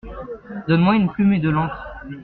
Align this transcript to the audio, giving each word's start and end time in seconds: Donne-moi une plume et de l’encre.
Donne-moi 0.67 0.95
une 0.95 1.11
plume 1.11 1.33
et 1.33 1.39
de 1.39 1.49
l’encre. 1.49 1.87